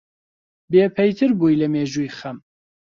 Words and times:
بێپەیتر 0.71 1.31
بووی 1.39 1.59
لە 1.61 1.67
مێژووی 1.73 2.15
خەم 2.17 2.37